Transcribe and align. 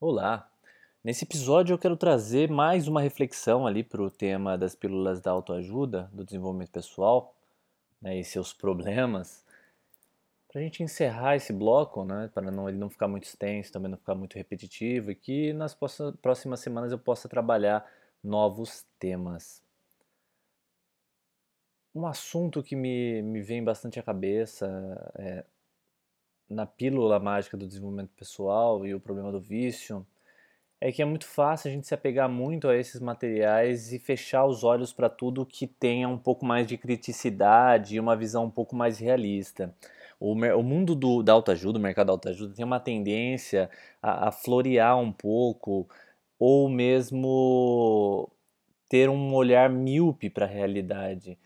Olá! 0.00 0.48
Nesse 1.02 1.24
episódio 1.24 1.74
eu 1.74 1.78
quero 1.78 1.96
trazer 1.96 2.48
mais 2.48 2.86
uma 2.86 3.00
reflexão 3.00 3.66
ali 3.66 3.82
para 3.82 4.00
o 4.00 4.08
tema 4.08 4.56
das 4.56 4.76
pílulas 4.76 5.20
da 5.20 5.32
autoajuda, 5.32 6.08
do 6.12 6.24
desenvolvimento 6.24 6.70
pessoal 6.70 7.34
né, 8.00 8.16
e 8.16 8.22
seus 8.22 8.52
problemas, 8.52 9.44
para 10.46 10.60
a 10.60 10.62
gente 10.62 10.84
encerrar 10.84 11.34
esse 11.34 11.52
bloco, 11.52 12.04
né, 12.04 12.30
para 12.32 12.48
não, 12.48 12.68
ele 12.68 12.78
não 12.78 12.88
ficar 12.88 13.08
muito 13.08 13.24
extenso, 13.24 13.72
também 13.72 13.90
não 13.90 13.98
ficar 13.98 14.14
muito 14.14 14.36
repetitivo 14.36 15.10
e 15.10 15.16
que 15.16 15.52
nas 15.52 15.76
próximas 16.22 16.60
semanas 16.60 16.92
eu 16.92 16.98
possa 17.00 17.28
trabalhar 17.28 17.84
novos 18.22 18.86
temas. 19.00 19.64
Um 21.92 22.06
assunto 22.06 22.62
que 22.62 22.76
me, 22.76 23.20
me 23.20 23.42
vem 23.42 23.64
bastante 23.64 23.98
à 23.98 24.02
cabeça 24.04 25.12
é, 25.16 25.44
na 26.48 26.66
pílula 26.66 27.18
mágica 27.18 27.56
do 27.56 27.66
desenvolvimento 27.66 28.10
pessoal 28.16 28.86
e 28.86 28.94
o 28.94 29.00
problema 29.00 29.30
do 29.30 29.40
vício 29.40 30.06
é 30.80 30.92
que 30.92 31.02
é 31.02 31.04
muito 31.04 31.26
fácil 31.26 31.68
a 31.68 31.72
gente 31.72 31.86
se 31.86 31.94
apegar 31.94 32.28
muito 32.28 32.68
a 32.68 32.76
esses 32.76 33.00
materiais 33.00 33.92
e 33.92 33.98
fechar 33.98 34.46
os 34.46 34.62
olhos 34.62 34.92
para 34.92 35.08
tudo 35.08 35.44
que 35.44 35.66
tenha 35.66 36.08
um 36.08 36.18
pouco 36.18 36.46
mais 36.46 36.66
de 36.66 36.78
criticidade 36.78 37.96
e 37.96 38.00
uma 38.00 38.16
visão 38.16 38.44
um 38.44 38.50
pouco 38.50 38.76
mais 38.76 38.98
realista. 38.98 39.74
O, 40.20 40.32
o 40.32 40.62
mundo 40.62 40.94
do, 40.94 41.22
da 41.22 41.32
autoajuda, 41.32 41.78
o 41.78 41.82
mercado 41.82 42.08
da 42.08 42.12
autoajuda, 42.12 42.54
tem 42.54 42.64
uma 42.64 42.80
tendência 42.80 43.68
a, 44.00 44.28
a 44.28 44.32
florear 44.32 44.96
um 44.98 45.12
pouco 45.12 45.88
ou 46.38 46.68
mesmo 46.68 48.30
ter 48.88 49.10
um 49.10 49.34
olhar 49.34 49.68
míope 49.68 50.30
para 50.30 50.46
a 50.46 50.48
realidade 50.48 51.36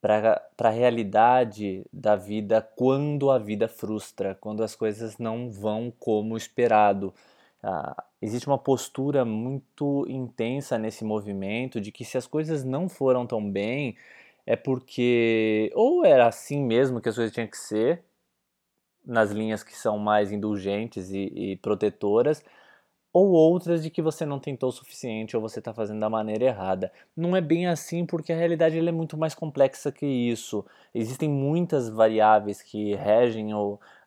para 0.00 0.40
a 0.58 0.68
realidade 0.70 1.84
da 1.92 2.16
vida 2.16 2.62
quando 2.76 3.30
a 3.30 3.38
vida 3.38 3.68
frustra, 3.68 4.36
quando 4.40 4.62
as 4.62 4.74
coisas 4.74 5.18
não 5.18 5.50
vão 5.50 5.92
como 5.98 6.36
esperado. 6.36 7.12
Ah, 7.62 8.04
existe 8.22 8.46
uma 8.46 8.58
postura 8.58 9.24
muito 9.24 10.06
intensa 10.08 10.78
nesse 10.78 11.04
movimento 11.04 11.80
de 11.80 11.90
que 11.90 12.04
se 12.04 12.16
as 12.16 12.26
coisas 12.26 12.64
não 12.64 12.88
foram 12.88 13.26
tão 13.26 13.50
bem, 13.50 13.96
é 14.46 14.56
porque 14.56 15.70
ou 15.74 16.04
era 16.04 16.26
assim 16.28 16.62
mesmo 16.64 17.00
que 17.00 17.08
as 17.08 17.16
coisas 17.16 17.34
tinham 17.34 17.48
que 17.48 17.58
ser, 17.58 18.04
nas 19.04 19.30
linhas 19.30 19.62
que 19.62 19.76
são 19.76 19.98
mais 19.98 20.30
indulgentes 20.30 21.10
e, 21.10 21.32
e 21.34 21.56
protetoras, 21.56 22.44
ou 23.18 23.30
outras 23.30 23.82
de 23.82 23.90
que 23.90 24.00
você 24.00 24.24
não 24.24 24.38
tentou 24.38 24.68
o 24.68 24.72
suficiente 24.72 25.36
ou 25.36 25.42
você 25.42 25.58
está 25.58 25.74
fazendo 25.74 26.00
da 26.00 26.08
maneira 26.08 26.44
errada. 26.44 26.92
Não 27.16 27.34
é 27.36 27.40
bem 27.40 27.66
assim 27.66 28.06
porque 28.06 28.32
a 28.32 28.36
realidade 28.36 28.78
é 28.78 28.92
muito 28.92 29.16
mais 29.16 29.34
complexa 29.34 29.90
que 29.90 30.06
isso. 30.06 30.64
Existem 30.94 31.28
muitas 31.28 31.88
variáveis 31.88 32.62
que 32.62 32.94
regem 32.94 33.50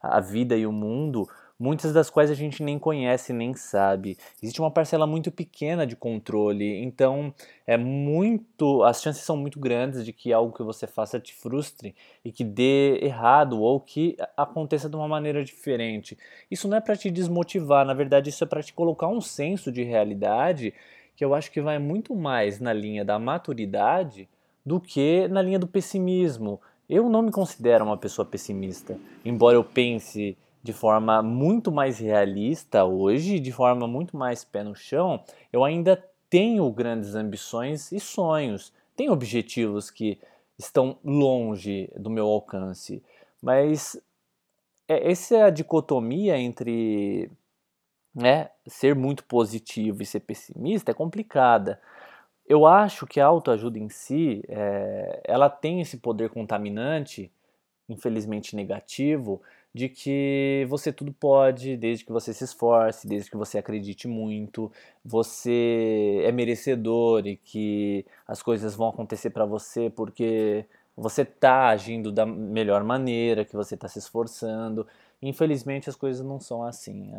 a 0.02 0.20
vida 0.20 0.56
e 0.56 0.66
o 0.66 0.72
mundo, 0.72 1.28
muitas 1.62 1.94
das 1.94 2.09
quais 2.09 2.31
a 2.31 2.34
gente 2.34 2.64
nem 2.64 2.80
conhece 2.80 3.31
nem 3.31 3.54
sabe. 3.54 4.17
Existe 4.42 4.59
uma 4.59 4.72
parcela 4.72 5.06
muito 5.06 5.31
pequena 5.31 5.86
de 5.86 5.95
controle, 5.95 6.81
então 6.81 7.31
é 7.68 7.78
muito, 7.78 8.81
as 8.81 9.00
chances 9.00 9.23
são 9.23 9.38
muito 9.38 9.59
grandes 9.59 10.03
de 10.03 10.12
que 10.12 10.34
algo 10.34 10.52
que 10.52 10.64
você 10.64 10.88
faça 10.88 11.20
te 11.20 11.36
frustre 11.36 11.94
e 12.26 12.31
que 12.31 12.44
dê 12.44 12.98
errado 13.03 13.62
ou 13.62 13.80
que 13.80 14.18
aconteça 14.36 14.90
de 14.90 14.95
uma 14.95 15.08
maneira 15.08 15.44
diferente. 15.44 16.18
Isso 16.50 16.68
não 16.68 16.78
é 16.78 16.81
para 16.81 16.98
te 16.98 17.12
desmotivar, 17.12 17.86
na 17.86 17.94
verdade 17.94 18.31
isso 18.31 18.44
é 18.44 18.48
para 18.48 18.64
te 18.64 18.73
colocar 18.73 19.08
um 19.08 19.22
senso 19.22 19.72
de 19.72 19.84
realidade 19.84 20.73
que 21.16 21.23
eu 21.23 21.36
acho 21.36 21.52
que 21.52 21.62
vai 21.62 21.78
muito 21.78 22.16
mais 22.16 22.59
na 22.59 22.73
linha 22.73 23.06
da 23.06 23.20
maturidade 23.20 24.28
do 24.66 24.80
que 24.80 25.28
na 25.28 25.44
linha 25.44 25.59
do 25.59 25.68
pessimismo. 25.68 26.59
Eu 26.90 27.08
não 27.08 27.22
me 27.22 27.31
considero 27.31 27.86
uma 27.86 27.98
pessoa 27.98 28.25
pessimista, 28.25 28.98
embora 29.23 29.56
eu 29.56 29.64
pense 29.64 30.36
de 30.64 30.73
forma 30.73 31.22
muito 31.23 31.72
mais 31.72 32.00
realista 32.00 32.84
hoje, 32.86 33.40
de 33.40 33.52
forma 33.52 33.88
muito 33.88 34.16
mais 34.16 34.44
pé 34.44 34.64
no 34.64 34.76
chão, 34.76 35.23
eu 35.52 35.64
ainda 35.64 36.03
tenho 36.30 36.70
grandes 36.72 37.16
ambições 37.16 37.92
e 37.92 38.00
sonhos, 38.00 38.72
tenho 38.95 39.12
objetivos 39.12 39.90
que 39.90 40.20
estão 40.58 40.98
longe 41.03 41.90
do 41.97 42.09
meu 42.09 42.28
alcance, 42.28 43.03
mas 43.41 44.00
é, 44.88 45.12
essa 45.12 45.50
dicotomia 45.50 46.38
entre 46.38 47.31
né, 48.14 48.50
ser 48.68 48.94
muito 48.96 49.24
positivo 49.24 50.03
e 50.03 50.06
ser 50.06 50.19
pessimista 50.19 50.91
é 50.91 50.94
complicada. 50.94 51.81
Eu 52.46 52.66
acho 52.66 53.08
que 53.08 53.19
a 53.19 53.25
autoajuda 53.25 53.80
em 53.80 53.90
si, 53.90 54.44
é, 54.50 55.22
ela 55.24 55.50
tem 55.50 55.80
esse 55.80 55.97
poder 55.97 56.30
contaminante, 56.30 57.31
infelizmente 57.88 58.56
negativo, 58.56 59.41
de 59.74 59.88
que 59.88 60.66
você 60.70 60.92
tudo 60.92 61.14
pode, 61.14 61.78
desde 61.78 62.04
que 62.06 62.12
você 62.12 62.34
se 62.34 62.44
esforce, 62.44 63.08
desde 63.08 63.30
que 63.32 63.38
você 63.38 63.58
acredite 63.58 64.08
muito, 64.08 64.72
você 65.04 66.22
é 66.26 66.32
merecedor 66.32 67.26
e 67.26 67.38
que 67.38 68.06
as 68.28 68.42
coisas 68.42 68.76
vão 68.76 68.90
acontecer 68.90 69.30
para 69.30 69.46
você 69.46 69.90
porque 69.90 70.66
você 70.96 71.22
está 71.22 71.70
agindo 71.70 72.12
da 72.12 72.26
melhor 72.26 72.84
maneira, 72.84 73.46
que 73.46 73.56
você 73.56 73.76
está 73.76 73.88
se 73.88 74.00
esforçando. 74.00 74.86
Infelizmente 75.22 75.90
as 75.90 75.96
coisas 75.96 76.26
não 76.26 76.40
são 76.40 76.64
assim. 76.64 77.12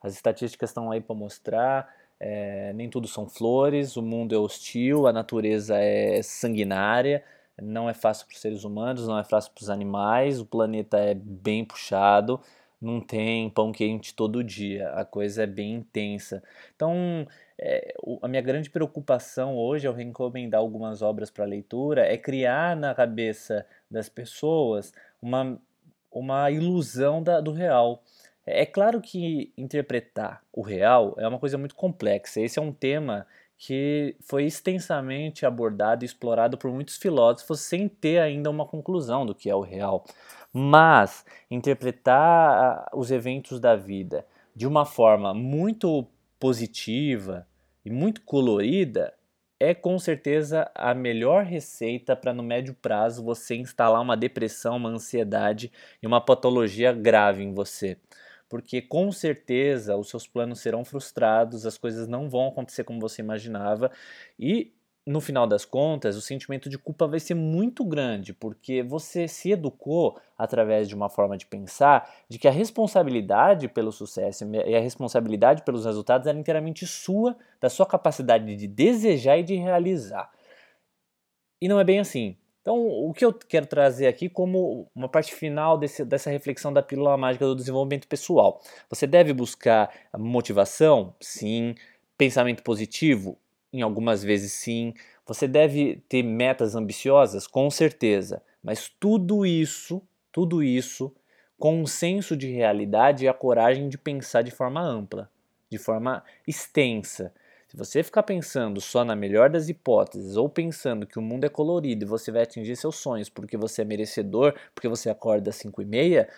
as 0.00 0.14
estatísticas 0.14 0.70
estão 0.70 0.90
aí 0.90 1.00
para 1.00 1.14
mostrar. 1.16 1.92
É, 2.20 2.72
nem 2.74 2.88
tudo 2.88 3.08
são 3.08 3.28
flores, 3.28 3.96
o 3.96 4.02
mundo 4.02 4.32
é 4.32 4.38
hostil, 4.38 5.08
a 5.08 5.12
natureza 5.12 5.76
é 5.76 6.22
sanguinária 6.22 7.24
não 7.60 7.88
é 7.88 7.94
fácil 7.94 8.26
para 8.26 8.34
os 8.34 8.40
seres 8.40 8.64
humanos, 8.64 9.06
não 9.06 9.18
é 9.18 9.24
fácil 9.24 9.52
para 9.52 9.62
os 9.62 9.70
animais, 9.70 10.40
o 10.40 10.46
planeta 10.46 10.98
é 10.98 11.14
bem 11.14 11.64
puxado, 11.64 12.40
não 12.80 13.00
tem 13.00 13.48
pão 13.48 13.70
quente 13.70 14.14
todo 14.14 14.42
dia, 14.42 14.90
a 14.90 15.04
coisa 15.04 15.44
é 15.44 15.46
bem 15.46 15.74
intensa. 15.74 16.42
Então, 16.74 17.26
é, 17.58 17.94
a 18.20 18.26
minha 18.26 18.42
grande 18.42 18.68
preocupação 18.68 19.56
hoje 19.56 19.86
ao 19.86 19.94
recomendar 19.94 20.60
algumas 20.60 21.00
obras 21.00 21.30
para 21.30 21.44
leitura 21.44 22.04
é 22.04 22.18
criar 22.18 22.74
na 22.74 22.94
cabeça 22.94 23.64
das 23.88 24.08
pessoas 24.08 24.92
uma, 25.20 25.56
uma 26.10 26.50
ilusão 26.50 27.22
da, 27.22 27.40
do 27.40 27.52
real. 27.52 28.02
É 28.44 28.66
claro 28.66 29.00
que 29.00 29.52
interpretar 29.56 30.42
o 30.52 30.62
real 30.62 31.14
é 31.18 31.28
uma 31.28 31.38
coisa 31.38 31.56
muito 31.56 31.76
complexa. 31.76 32.40
Esse 32.40 32.58
é 32.58 32.62
um 32.62 32.72
tema 32.72 33.24
que 33.64 34.16
foi 34.20 34.44
extensamente 34.44 35.46
abordado 35.46 36.04
e 36.04 36.06
explorado 36.06 36.58
por 36.58 36.68
muitos 36.72 36.96
filósofos 36.96 37.60
sem 37.60 37.88
ter 37.88 38.18
ainda 38.18 38.50
uma 38.50 38.66
conclusão 38.66 39.24
do 39.24 39.36
que 39.36 39.48
é 39.48 39.54
o 39.54 39.60
real. 39.60 40.04
Mas 40.52 41.24
interpretar 41.48 42.90
os 42.92 43.12
eventos 43.12 43.60
da 43.60 43.76
vida 43.76 44.26
de 44.52 44.66
uma 44.66 44.84
forma 44.84 45.32
muito 45.32 46.04
positiva 46.40 47.46
e 47.84 47.90
muito 47.90 48.22
colorida 48.22 49.14
é 49.60 49.72
com 49.72 49.96
certeza 49.96 50.68
a 50.74 50.92
melhor 50.92 51.44
receita 51.44 52.16
para 52.16 52.34
no 52.34 52.42
médio 52.42 52.74
prazo 52.74 53.22
você 53.22 53.54
instalar 53.54 54.02
uma 54.02 54.16
depressão, 54.16 54.76
uma 54.76 54.88
ansiedade 54.88 55.70
e 56.02 56.06
uma 56.06 56.20
patologia 56.20 56.92
grave 56.92 57.44
em 57.44 57.54
você 57.54 57.96
porque 58.52 58.82
com 58.82 59.10
certeza 59.10 59.96
os 59.96 60.10
seus 60.10 60.26
planos 60.26 60.60
serão 60.60 60.84
frustrados, 60.84 61.64
as 61.64 61.78
coisas 61.78 62.06
não 62.06 62.28
vão 62.28 62.48
acontecer 62.48 62.84
como 62.84 63.00
você 63.00 63.22
imaginava 63.22 63.90
e 64.38 64.74
no 65.06 65.22
final 65.22 65.46
das 65.46 65.64
contas, 65.64 66.18
o 66.18 66.20
sentimento 66.20 66.68
de 66.68 66.76
culpa 66.76 67.06
vai 67.06 67.18
ser 67.18 67.32
muito 67.32 67.82
grande, 67.82 68.34
porque 68.34 68.82
você 68.82 69.26
se 69.26 69.52
educou 69.52 70.20
através 70.36 70.86
de 70.86 70.94
uma 70.94 71.08
forma 71.08 71.38
de 71.38 71.46
pensar 71.46 72.06
de 72.28 72.38
que 72.38 72.46
a 72.46 72.50
responsabilidade 72.50 73.68
pelo 73.68 73.90
sucesso 73.90 74.44
e 74.44 74.76
a 74.76 74.80
responsabilidade 74.80 75.64
pelos 75.64 75.86
resultados 75.86 76.26
era 76.26 76.38
inteiramente 76.38 76.86
sua, 76.86 77.34
da 77.58 77.70
sua 77.70 77.86
capacidade 77.86 78.54
de 78.54 78.66
desejar 78.68 79.38
e 79.38 79.42
de 79.42 79.54
realizar. 79.54 80.30
E 81.58 81.68
não 81.68 81.80
é 81.80 81.84
bem 81.84 82.00
assim. 82.00 82.36
Então, 82.62 82.78
o 82.86 83.12
que 83.12 83.24
eu 83.24 83.32
quero 83.32 83.66
trazer 83.66 84.06
aqui 84.06 84.28
como 84.28 84.88
uma 84.94 85.08
parte 85.08 85.34
final 85.34 85.76
desse, 85.76 86.04
dessa 86.04 86.30
reflexão 86.30 86.72
da 86.72 86.80
pílula 86.80 87.16
mágica 87.16 87.44
do 87.44 87.56
desenvolvimento 87.56 88.06
pessoal. 88.06 88.62
Você 88.88 89.04
deve 89.04 89.32
buscar 89.32 89.92
motivação? 90.16 91.12
Sim. 91.20 91.74
Pensamento 92.16 92.62
positivo? 92.62 93.36
Em 93.72 93.82
algumas 93.82 94.22
vezes, 94.22 94.52
sim. 94.52 94.94
Você 95.26 95.48
deve 95.48 96.04
ter 96.08 96.22
metas 96.22 96.76
ambiciosas? 96.76 97.48
Com 97.48 97.68
certeza. 97.68 98.40
Mas 98.62 98.88
tudo 98.88 99.44
isso, 99.44 100.00
tudo 100.30 100.62
isso, 100.62 101.12
com 101.58 101.82
um 101.82 101.86
senso 101.86 102.36
de 102.36 102.48
realidade 102.48 103.24
e 103.24 103.28
a 103.28 103.34
coragem 103.34 103.88
de 103.88 103.98
pensar 103.98 104.42
de 104.42 104.52
forma 104.52 104.80
ampla, 104.80 105.28
de 105.68 105.78
forma 105.78 106.22
extensa 106.46 107.34
se 107.72 107.76
você 107.78 108.02
ficar 108.02 108.22
pensando 108.22 108.82
só 108.82 109.02
na 109.02 109.16
melhor 109.16 109.48
das 109.48 109.70
hipóteses 109.70 110.36
ou 110.36 110.46
pensando 110.46 111.06
que 111.06 111.18
o 111.18 111.22
mundo 111.22 111.44
é 111.44 111.48
colorido 111.48 112.04
e 112.04 112.06
você 112.06 112.30
vai 112.30 112.42
atingir 112.42 112.76
seus 112.76 112.96
sonhos 112.96 113.30
porque 113.30 113.56
você 113.56 113.80
é 113.80 113.84
merecedor, 113.86 114.54
porque 114.74 114.88
você 114.88 115.08
acorda 115.08 115.48
às 115.48 115.56
5 115.56 115.80
e 115.80 115.86
meia, 115.86 116.28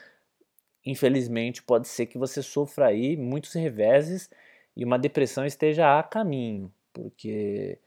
infelizmente 0.87 1.61
pode 1.61 1.89
ser 1.89 2.07
que 2.07 2.17
você 2.17 2.41
sofra 2.41 2.87
aí 2.87 3.17
muitos 3.17 3.53
reveses 3.53 4.31
e 4.77 4.85
uma 4.85 4.97
depressão 4.97 5.45
esteja 5.45 5.99
a 5.99 6.05
caminho, 6.05 6.73
porque 6.93 7.81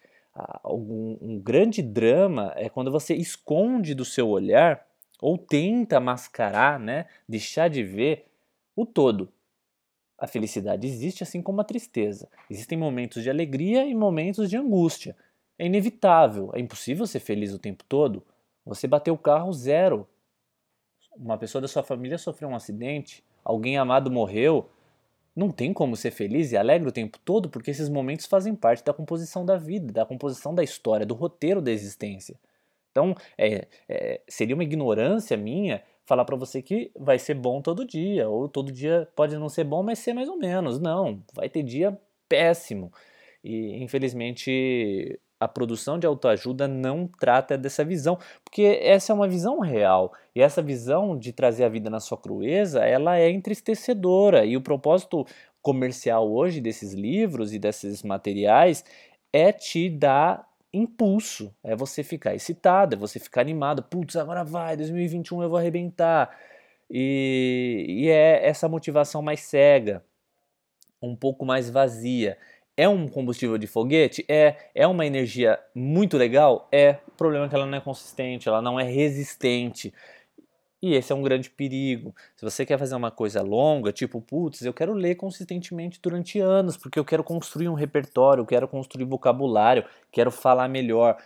um, 0.65 1.39
grande 1.41 1.81
drama 1.81 2.51
é 2.57 2.67
quando 2.67 2.91
você 2.91 3.15
esconde 3.15 3.95
do 3.95 4.03
seu 4.03 4.27
olhar 4.27 4.85
ou 5.21 5.38
tenta 5.38 6.01
mascarar, 6.01 6.77
né, 6.77 7.05
deixar 7.25 7.69
de 7.69 7.81
ver 7.81 8.25
o 8.75 8.85
todo. 8.85 9.31
A 10.17 10.25
felicidade 10.25 10.87
existe 10.87 11.21
assim 11.21 11.41
como 11.41 11.61
a 11.61 11.63
tristeza. 11.63 12.27
Existem 12.49 12.77
momentos 12.77 13.21
de 13.21 13.29
alegria 13.29 13.85
e 13.85 13.93
momentos 13.93 14.49
de 14.49 14.57
angústia. 14.57 15.15
É 15.59 15.65
inevitável, 15.65 16.51
é 16.53 16.59
impossível 16.59 17.05
ser 17.05 17.19
feliz 17.19 17.53
o 17.53 17.59
tempo 17.59 17.83
todo. 17.87 18.23
Você 18.65 18.87
bateu 18.87 19.13
o 19.13 19.17
carro 19.17 19.53
zero. 19.53 20.07
Uma 21.15 21.37
pessoa 21.37 21.61
da 21.61 21.67
sua 21.67 21.83
família 21.83 22.17
sofreu 22.17 22.49
um 22.49 22.55
acidente, 22.55 23.23
alguém 23.43 23.77
amado 23.77 24.11
morreu. 24.11 24.69
Não 25.35 25.51
tem 25.51 25.71
como 25.71 25.95
ser 25.95 26.09
feliz 26.09 26.51
e 26.51 26.57
alegre 26.57 26.89
o 26.89 26.91
tempo 26.91 27.19
todo, 27.23 27.47
porque 27.47 27.69
esses 27.69 27.89
momentos 27.89 28.25
fazem 28.25 28.55
parte 28.55 28.83
da 28.83 28.93
composição 28.93 29.45
da 29.45 29.55
vida, 29.55 29.93
da 29.93 30.05
composição 30.05 30.53
da 30.53 30.63
história, 30.63 31.05
do 31.05 31.13
roteiro 31.13 31.61
da 31.61 31.71
existência. 31.71 32.35
Então, 32.91 33.15
é, 33.37 33.67
é, 33.87 34.21
seria 34.27 34.55
uma 34.55 34.63
ignorância 34.63 35.37
minha 35.37 35.83
falar 36.07 36.24
para 36.24 36.38
você 36.38 36.62
que 36.62 36.89
vai 36.98 37.19
ser 37.19 37.33
bom 37.33 37.62
todo 37.62 37.86
dia, 37.86 38.30
ou 38.30 38.48
todo 38.48 38.71
dia 38.71 39.07
pode 39.15 39.38
não 39.38 39.50
ser 39.50 39.65
bom, 39.65 39.83
mas 39.83 40.00
ser 40.00 40.13
mais 40.13 40.30
ou 40.30 40.38
menos. 40.38 40.80
Não, 40.80 41.21
vai 41.36 41.50
ter 41.50 41.62
dia 41.62 42.00
péssimo. 42.30 42.92
E 43.44 43.83
infelizmente 43.83 45.19
a 45.39 45.48
produção 45.48 46.00
de 46.00 46.07
autoajuda 46.07 46.68
não 46.68 47.07
trata 47.07 47.57
dessa 47.57 47.83
visão, 47.83 48.18
porque 48.44 48.80
essa 48.81 49.12
é 49.12 49.15
uma 49.15 49.27
visão 49.27 49.59
real. 49.59 50.13
E 50.33 50.42
essa 50.42 50.62
visão 50.62 51.18
de 51.18 51.31
trazer 51.31 51.65
a 51.65 51.69
vida 51.69 51.89
na 51.89 52.00
sua 52.00 52.18
crueza, 52.18 52.83
ela 52.86 53.19
é 53.19 53.30
entristecedora. 53.30 54.45
E 54.45 54.57
o 54.57 54.62
propósito 54.62 55.25
comercial 55.62 56.31
hoje 56.31 56.62
desses 56.62 56.94
livros 56.94 57.53
e 57.53 57.60
desses 57.60 58.01
materiais 58.01 58.83
é 59.33 59.51
te 59.51 59.89
dar 59.89 60.46
impulso, 60.73 61.53
é 61.63 61.75
você 61.75 62.03
ficar 62.03 62.35
excitado, 62.35 62.95
é 62.95 62.97
você 62.97 63.19
ficar 63.19 63.41
animado. 63.41 63.83
Putz, 63.83 64.15
agora 64.15 64.43
vai, 64.43 64.77
2021 64.77 65.43
eu 65.43 65.49
vou 65.49 65.57
arrebentar. 65.57 66.37
E, 66.89 67.85
e 67.87 68.09
é 68.09 68.47
essa 68.47 68.69
motivação 68.69 69.21
mais 69.21 69.41
cega, 69.41 70.03
um 71.01 71.15
pouco 71.15 71.45
mais 71.45 71.69
vazia. 71.69 72.37
É 72.75 72.87
um 72.87 73.07
combustível 73.07 73.57
de 73.57 73.65
foguete? 73.65 74.23
É. 74.29 74.55
É 74.75 74.85
uma 74.85 75.05
energia 75.05 75.59
muito 75.73 76.15
legal? 76.15 76.67
É. 76.71 76.97
O 77.07 77.11
problema 77.11 77.45
é 77.45 77.49
que 77.49 77.55
ela 77.55 77.65
não 77.65 77.77
é 77.77 77.81
consistente, 77.81 78.47
ela 78.47 78.61
não 78.61 78.79
é 78.79 78.83
resistente. 78.83 79.93
E 80.81 80.94
esse 80.94 81.12
é 81.12 81.15
um 81.15 81.24
grande 81.24 81.50
perigo. 81.50 82.15
Se 82.35 82.45
você 82.45 82.65
quer 82.65 82.77
fazer 82.77 82.95
uma 82.95 83.09
coisa 83.09 83.41
longa, 83.41 83.91
tipo, 83.91 84.21
putz, 84.21 84.62
eu 84.62 84.74
quero 84.74 84.94
ler 84.94 85.15
consistentemente 85.15 86.00
durante 86.01 86.39
anos, 86.39 86.77
porque 86.77 87.00
eu 87.00 87.06
quero 87.06 87.24
construir 87.24 87.68
um 87.68 87.74
repertório, 87.74 88.41
eu 88.41 88.45
quero 88.45 88.68
construir 88.68 89.06
vocabulário, 89.06 89.83
quero 90.12 90.29
falar 90.29 90.68
melhor. 90.68 91.18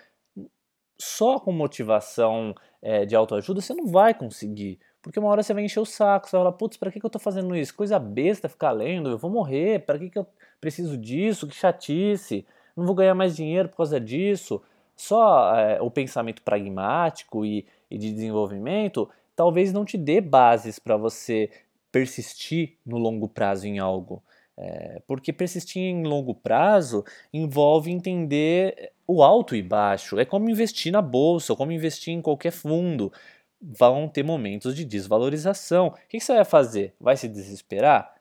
Só 0.97 1.39
com 1.39 1.51
motivação 1.51 2.55
é, 2.81 3.05
de 3.05 3.15
autoajuda 3.15 3.59
você 3.59 3.73
não 3.73 3.87
vai 3.87 4.13
conseguir. 4.13 4.79
Porque 5.01 5.19
uma 5.19 5.29
hora 5.29 5.43
você 5.43 5.53
vai 5.53 5.63
encher 5.63 5.79
o 5.79 5.85
saco, 5.85 6.27
você 6.27 6.37
vai 6.37 6.45
falar, 6.45 6.53
putz, 6.53 6.77
pra 6.77 6.91
que, 6.91 6.99
que 6.99 7.05
eu 7.05 7.09
tô 7.09 7.19
fazendo 7.19 7.55
isso? 7.55 7.75
Coisa 7.75 7.99
besta 7.99 8.47
ficar 8.47 8.71
lendo, 8.71 9.09
eu 9.09 9.17
vou 9.17 9.31
morrer, 9.31 9.79
pra 9.79 9.97
que, 9.97 10.09
que 10.09 10.19
eu 10.19 10.27
preciso 10.61 10.97
disso? 10.97 11.47
Que 11.47 11.55
chatice, 11.55 12.45
não 12.77 12.85
vou 12.85 12.95
ganhar 12.95 13.15
mais 13.15 13.35
dinheiro 13.35 13.67
por 13.67 13.77
causa 13.77 13.99
disso. 13.99 14.61
Só 14.95 15.55
é, 15.55 15.81
o 15.81 15.89
pensamento 15.89 16.43
pragmático 16.43 17.43
e, 17.43 17.65
e 17.89 17.97
de 17.97 18.13
desenvolvimento 18.13 19.09
talvez 19.41 19.73
não 19.73 19.83
te 19.83 19.97
dê 19.97 20.21
bases 20.21 20.77
para 20.77 20.95
você 20.95 21.49
persistir 21.91 22.77
no 22.85 22.99
longo 22.99 23.27
prazo 23.27 23.65
em 23.65 23.79
algo. 23.79 24.21
É, 24.55 25.01
porque 25.07 25.33
persistir 25.33 25.81
em 25.81 26.03
longo 26.03 26.35
prazo 26.35 27.03
envolve 27.33 27.89
entender 27.89 28.91
o 29.07 29.23
alto 29.23 29.55
e 29.55 29.63
baixo. 29.63 30.19
É 30.19 30.25
como 30.25 30.47
investir 30.47 30.93
na 30.93 31.01
bolsa, 31.01 31.53
ou 31.53 31.57
como 31.57 31.71
investir 31.71 32.13
em 32.13 32.21
qualquer 32.21 32.51
fundo. 32.51 33.11
Vão 33.59 34.07
ter 34.07 34.21
momentos 34.21 34.75
de 34.75 34.85
desvalorização. 34.85 35.87
O 35.87 35.93
que 36.07 36.19
você 36.19 36.35
vai 36.35 36.45
fazer? 36.45 36.93
Vai 36.99 37.17
se 37.17 37.27
desesperar? 37.27 38.13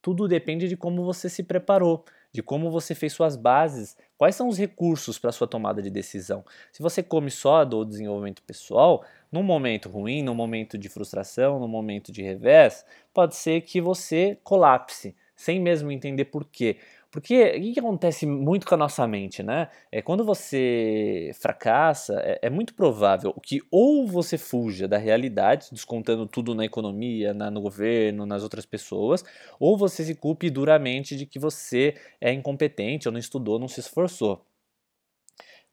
Tudo 0.00 0.26
depende 0.26 0.66
de 0.66 0.78
como 0.78 1.04
você 1.04 1.28
se 1.28 1.42
preparou, 1.42 2.06
de 2.32 2.42
como 2.42 2.70
você 2.70 2.94
fez 2.94 3.12
suas 3.12 3.36
bases, 3.36 3.98
quais 4.16 4.34
são 4.34 4.48
os 4.48 4.56
recursos 4.56 5.18
para 5.18 5.30
sua 5.30 5.46
tomada 5.46 5.82
de 5.82 5.90
decisão. 5.90 6.42
Se 6.72 6.82
você 6.82 7.02
come 7.02 7.30
só 7.30 7.66
do 7.66 7.84
desenvolvimento 7.84 8.42
pessoal, 8.42 9.04
num 9.30 9.42
momento 9.42 9.88
ruim, 9.88 10.22
num 10.22 10.34
momento 10.34 10.78
de 10.78 10.88
frustração, 10.88 11.58
num 11.58 11.68
momento 11.68 12.12
de 12.12 12.22
revés, 12.22 12.84
pode 13.12 13.36
ser 13.36 13.62
que 13.62 13.80
você 13.80 14.38
colapse, 14.42 15.14
sem 15.34 15.60
mesmo 15.60 15.90
entender 15.90 16.26
por 16.26 16.44
quê. 16.44 16.78
Porque 17.10 17.56
o 17.56 17.72
que, 17.72 17.80
acontece 17.80 18.26
muito 18.26 18.66
com 18.66 18.74
a 18.74 18.78
nossa 18.78 19.06
mente, 19.06 19.42
né? 19.42 19.70
É 19.90 20.02
quando 20.02 20.24
você 20.24 21.30
fracassa, 21.40 22.20
é, 22.20 22.40
é, 22.42 22.50
muito 22.50 22.74
provável 22.74 23.32
que 23.42 23.62
ou 23.70 24.06
você 24.06 24.36
fuja 24.36 24.86
da 24.86 24.98
realidade, 24.98 25.68
descontando 25.72 26.26
tudo 26.26 26.54
na 26.54 26.64
economia, 26.64 27.32
na, 27.32 27.50
no 27.50 27.62
governo, 27.62 28.26
nas 28.26 28.42
outras 28.42 28.66
pessoas, 28.66 29.24
ou 29.58 29.78
você 29.78 30.04
se 30.04 30.14
culpe 30.14 30.50
duramente 30.50 31.16
de 31.16 31.24
que 31.24 31.38
você 31.38 31.94
é 32.20 32.32
incompetente 32.32 33.08
ou 33.08 33.12
não 33.12 33.18
estudou, 33.18 33.58
não 33.58 33.68
se 33.68 33.80
esforçou. 33.80 34.44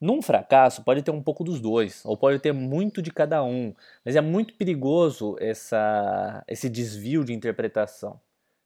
Num 0.04 0.22
fracasso 0.22 0.84
pode 0.84 1.02
ter 1.02 1.12
um 1.12 1.24
pouco 1.24 1.46
dos 1.46 1.62
dois, 1.62 2.04
ou 2.04 2.18
pode 2.18 2.38
ter 2.38 2.52
muito 2.52 3.02
de 3.02 3.10
cada 3.10 3.42
um, 3.42 3.74
mas 4.04 4.18
é 4.18 4.20
muito 4.20 4.54
perigoso 4.56 5.38
essa, 5.40 6.44
esse 6.46 6.70
desvio 6.70 7.24
de 7.24 7.32
interpretação. 7.32 8.20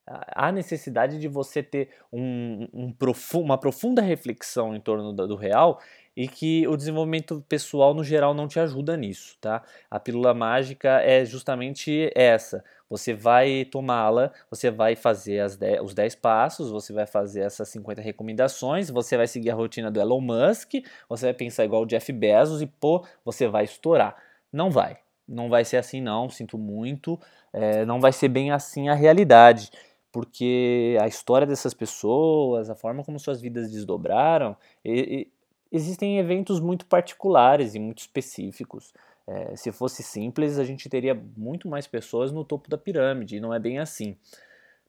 Há 0.08 0.52
necessidade 0.52 1.20
de 1.20 1.28
você 1.28 1.62
ter 1.62 1.90
um, 2.12 2.68
um 2.74 2.96
uma 3.36 3.56
profunda 3.56 4.02
reflexão 4.02 4.76
em 4.76 4.80
torno 4.80 5.14
do, 5.14 5.28
do 5.28 5.36
real 5.36 5.80
e 6.16 6.28
que 6.28 6.68
o 6.68 6.76
desenvolvimento 6.76 7.46
pessoal 7.48 7.94
no 7.94 8.04
geral 8.04 8.34
não 8.34 8.48
te 8.48 8.60
ajuda 8.60 8.98
nisso, 8.98 9.38
tá? 9.40 9.64
A 9.92 10.00
pílula 10.00 10.34
mágica 10.34 11.02
é 11.02 11.24
justamente 11.24 12.12
essa. 12.16 12.64
Você 12.90 13.14
vai 13.14 13.66
tomá-la, 13.66 14.32
você 14.50 14.72
vai 14.72 14.96
fazer 14.96 15.40
as 15.42 15.58
os 15.84 15.94
10 15.94 16.16
passos, 16.16 16.72
você 16.72 16.94
vai 16.94 17.06
fazer 17.06 17.42
essas 17.42 17.68
50 17.70 18.02
recomendações, 18.02 18.90
você 18.90 19.18
vai 19.18 19.28
seguir 19.28 19.52
a 19.52 19.56
rotina 19.56 19.92
do 19.92 20.00
Elon 20.00 20.22
Musk, 20.22 20.74
você 21.10 21.26
vai 21.26 21.34
pensar 21.34 21.66
igual 21.66 21.84
o 21.84 21.86
Jeff 21.86 22.12
Bezos 22.14 22.62
e 22.62 22.66
pô, 22.68 23.06
você 23.26 23.48
vai 23.48 23.66
estourar. 23.66 24.16
Não 24.52 24.70
vai. 24.72 24.98
Não 25.28 25.50
vai 25.50 25.66
ser 25.66 25.78
assim 25.78 26.02
não, 26.02 26.30
sinto 26.30 26.58
muito. 26.58 27.20
É, 27.52 27.86
não 27.86 28.00
vai 28.00 28.14
ser 28.14 28.30
bem 28.30 28.52
assim 28.52 28.90
a 28.90 28.94
realidade 28.94 29.70
porque 30.12 30.98
a 31.00 31.08
história 31.08 31.46
dessas 31.46 31.76
pessoas, 31.76 32.72
a 32.72 32.76
forma 32.76 33.04
como 33.04 33.20
suas 33.20 33.40
vidas 33.40 33.70
desdobraram, 33.70 34.58
e, 34.84 35.28
existem 35.72 36.18
eventos 36.18 36.60
muito 36.60 36.86
particulares 36.86 37.76
e 37.76 37.80
muito 37.80 38.00
específicos. 38.00 38.94
É, 39.28 39.56
se 39.58 39.72
fosse 39.74 40.02
simples, 40.02 40.58
a 40.58 40.64
gente 40.64 40.88
teria 40.88 41.14
muito 41.14 41.68
mais 41.68 41.86
pessoas 41.86 42.32
no 42.32 42.46
topo 42.46 42.70
da 42.70 42.78
pirâmide, 42.78 43.36
e 43.36 43.40
não 43.42 43.54
é 43.54 43.60
bem 43.60 43.78
assim. 43.78 44.16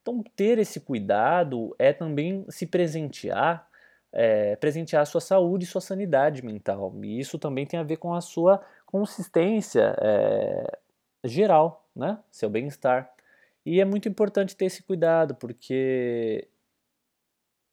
Então, 0.00 0.22
ter 0.36 0.58
esse 0.58 0.80
cuidado 0.80 1.74
é 1.78 1.92
também 1.92 2.46
se 2.48 2.66
presentear, 2.66 3.68
é, 4.12 4.54
presentear 4.56 5.02
a 5.02 5.06
sua 5.06 5.20
saúde 5.20 5.64
e 5.64 5.68
sua 5.68 5.80
sanidade 5.80 6.44
mental. 6.44 6.94
E 7.02 7.18
isso 7.18 7.38
também 7.38 7.66
tem 7.66 7.78
a 7.78 7.82
ver 7.82 7.96
com 7.96 8.14
a 8.14 8.20
sua 8.20 8.64
consistência 8.86 9.94
é, 10.00 10.78
geral, 11.24 11.84
né? 11.94 12.18
seu 12.30 12.48
bem-estar. 12.48 13.12
E 13.66 13.80
é 13.80 13.84
muito 13.84 14.08
importante 14.08 14.56
ter 14.56 14.66
esse 14.66 14.82
cuidado, 14.82 15.34
porque 15.34 16.48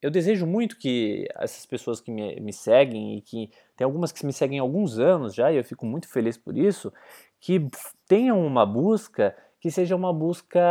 eu 0.02 0.12
desejo 0.12 0.46
muito 0.46 0.78
que 0.78 1.28
essas 1.36 1.66
pessoas 1.66 2.00
que 2.00 2.12
me, 2.12 2.40
me 2.40 2.54
seguem 2.54 3.18
e 3.18 3.22
que 3.22 3.50
tem 3.76 3.86
algumas 3.86 4.12
que 4.12 4.26
me 4.26 4.34
seguem 4.34 4.60
há 4.60 4.62
alguns 4.62 5.00
anos 5.00 5.34
já, 5.34 5.52
e 5.52 5.58
eu 5.58 5.64
fico 5.64 5.86
muito 5.86 6.08
feliz 6.08 6.38
por 6.38 6.58
isso, 6.58 6.94
que 7.40 7.68
tenham 8.08 8.46
uma 8.46 8.66
busca 8.66 9.36
que 9.60 9.72
seja 9.72 9.96
uma 9.96 10.14
busca 10.14 10.62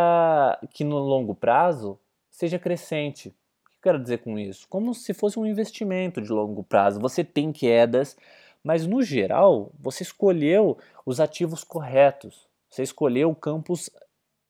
que 0.71 0.85
no 0.85 0.99
longo 0.99 1.35
prazo 1.35 1.99
seja 2.31 2.59
crescente. 2.61 3.28
O 3.28 3.71
que 3.71 3.76
eu 3.78 3.83
quero 3.83 4.00
dizer 4.00 4.19
com 4.19 4.38
isso? 4.38 4.69
Como 4.69 4.95
se 4.95 5.12
fosse 5.12 5.38
um 5.38 5.45
investimento 5.47 6.21
de 6.21 6.31
longo 6.31 6.62
prazo. 6.62 7.00
Você 7.00 7.25
tem 7.25 7.50
quedas, 7.52 8.16
mas 8.62 8.87
no 8.87 9.02
geral 9.02 9.73
você 9.81 10.04
escolheu 10.04 10.78
os 11.04 11.19
ativos 11.19 11.64
corretos. 11.64 12.47
Você 12.69 12.83
escolheu 12.83 13.35
campos 13.35 13.90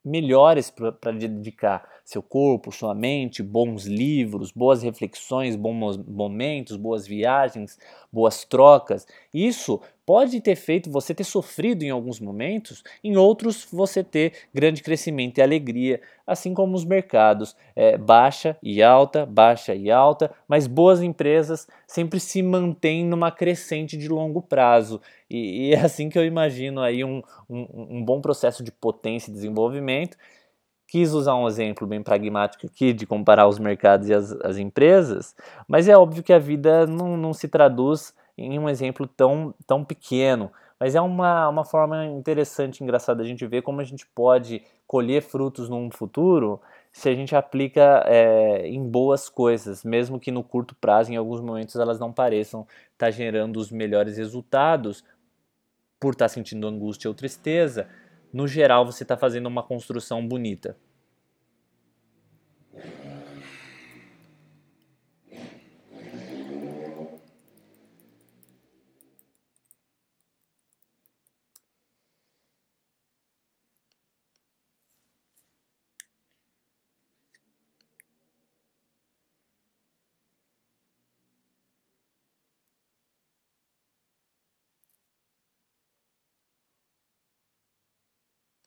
melhores 0.05 0.71
para 0.71 1.13
dedicar 1.13 1.89
seu 2.05 2.23
corpo, 2.23 2.71
sua 2.71 2.95
mente, 2.95 3.43
bons 3.43 3.87
livros, 3.87 4.53
boas 4.53 4.83
reflexões, 4.83 5.57
bons 5.57 5.97
momentos, 5.97 6.77
boas 6.77 7.07
viagens, 7.07 7.79
boas 8.13 8.45
trocas. 8.45 9.07
Isso 9.33 9.81
pode 10.07 10.41
ter 10.41 10.57
feito 10.57 10.91
você 10.91 11.15
ter 11.15 11.25
sofrido 11.25 11.83
em 11.83 11.91
alguns 11.91 12.21
momentos, 12.21 12.83
em 13.03 13.17
outros 13.17 13.67
você 13.73 14.05
ter 14.05 14.33
grande 14.53 14.83
crescimento 14.83 15.39
e 15.39 15.43
alegria, 15.43 16.01
assim 16.27 16.53
como 16.53 16.75
os 16.75 16.85
mercados, 16.85 17.57
é, 17.75 17.97
baixa 17.97 18.57
e 18.63 18.83
alta, 18.83 19.25
baixa 19.25 19.75
e 19.75 19.91
alta, 19.91 20.31
mas 20.47 20.67
boas 20.67 21.03
empresas 21.03 21.67
sempre 21.87 22.21
se 22.21 22.43
mantêm 22.43 23.05
numa 23.05 23.31
crescente 23.31 23.97
de 23.97 24.09
longo 24.09 24.43
prazo. 24.43 25.01
E, 25.29 25.69
e 25.69 25.75
é 25.75 25.81
assim 25.81 26.09
que 26.09 26.19
eu 26.19 26.25
imagino 26.25 26.81
aí 26.81 27.03
um, 27.05 27.23
um, 27.49 27.97
um 27.99 28.05
bom 28.05 28.21
processo 28.21 28.63
de 28.63 28.71
potência 28.71 29.31
e 29.31 29.35
desenvolvimento 29.35 30.17
quis 30.87 31.13
usar 31.13 31.35
um 31.35 31.49
exemplo 31.49 31.87
bem 31.87 32.03
pragmático 32.03 32.67
aqui 32.67 32.93
de 32.93 33.07
comparar 33.07 33.49
os 33.49 33.59
mercados 33.59 34.09
e 34.09 34.15
as, 34.15 34.31
as 34.43 34.59
empresas, 34.59 35.35
mas 35.67 35.89
é 35.89 35.97
óbvio 35.97 36.23
que 36.23 36.33
a 36.33 36.39
vida 36.39 36.87
não, 36.87 37.17
não 37.17 37.33
se 37.33 37.49
traduz 37.49 38.15
em 38.37 38.59
um 38.59 38.69
exemplo 38.69 39.07
tão, 39.07 39.55
tão 39.67 39.85
pequeno. 39.85 40.51
Mas 40.79 40.95
é 40.95 41.01
uma, 41.01 41.49
uma 41.49 41.65
forma 41.65 42.05
interessante, 42.07 42.83
engraçada 42.83 43.23
a 43.23 43.27
gente 43.27 43.47
ver 43.47 43.63
como 43.63 43.81
a 43.81 43.85
gente 43.85 44.07
pode 44.07 44.63
colher 44.87 45.23
frutos 45.23 45.69
num 45.69 45.91
futuro 45.91 46.61
se 46.95 47.09
a 47.09 47.15
gente 47.15 47.35
aplica 47.35 48.05
é, 48.07 48.69
em 48.69 48.89
boas 48.89 49.29
coisas, 49.29 49.83
mesmo 49.83 50.21
que 50.21 50.31
no 50.31 50.45
curto 50.45 50.77
prazo, 50.77 51.13
em 51.13 51.17
alguns 51.17 51.41
momentos, 51.41 51.75
elas 51.75 51.99
não 51.99 52.13
pareçam 52.13 52.61
estar 52.93 53.07
tá 53.07 53.11
gerando 53.11 53.57
os 53.57 53.73
melhores 53.73 54.17
resultados 54.17 55.05
por 55.99 56.13
estar 56.13 56.27
tá 56.27 56.29
sentindo 56.29 56.69
angústia 56.69 57.09
ou 57.09 57.15
tristeza. 57.15 57.89
No 58.33 58.47
geral, 58.47 58.87
você 58.87 59.03
está 59.03 59.17
fazendo 59.17 59.47
uma 59.47 59.65
construção 59.65 60.27
bonita. 60.27 60.77